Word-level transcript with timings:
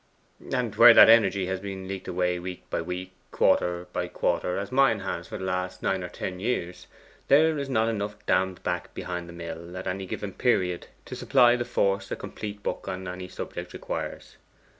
And 0.51 0.73
where 0.77 0.95
that 0.95 1.09
energy 1.09 1.45
has 1.45 1.59
been 1.59 1.87
leaked 1.87 2.07
away 2.07 2.39
week 2.39 2.67
by 2.71 2.81
week, 2.81 3.11
quarter 3.29 3.85
by 3.93 4.07
quarter, 4.07 4.57
as 4.57 4.71
mine 4.71 5.01
has 5.01 5.27
for 5.27 5.37
the 5.37 5.43
last 5.45 5.83
nine 5.83 6.03
or 6.03 6.09
ten 6.09 6.39
years, 6.39 6.87
there 7.27 7.55
is 7.59 7.69
not 7.69 7.87
enough 7.87 8.15
dammed 8.25 8.63
back 8.63 8.95
behind 8.95 9.29
the 9.29 9.33
mill 9.33 9.77
at 9.77 9.85
any 9.85 10.07
given 10.07 10.33
period 10.33 10.87
to 11.05 11.15
supply 11.15 11.55
the 11.55 11.65
force 11.65 12.09
a 12.09 12.15
complete 12.15 12.63
book 12.63 12.87
on 12.87 13.07
any 13.07 13.27
subject 13.27 13.73
requires. 13.73 14.37